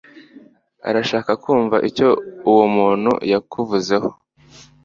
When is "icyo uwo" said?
1.89-2.65